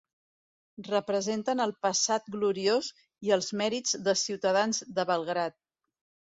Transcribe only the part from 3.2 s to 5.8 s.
i els mèrits dels ciutadans de Belgrad.